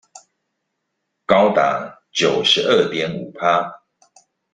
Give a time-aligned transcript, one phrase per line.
[1.27, 3.71] 高達九十二點五趴